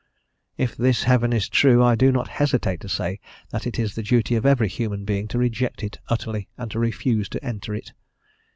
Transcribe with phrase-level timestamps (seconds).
[0.57, 3.19] If this heaven is true I do not hesitate to say
[3.51, 6.79] that it is the duty of every human being to reject it utterly and to
[6.79, 7.93] refuse to enter it.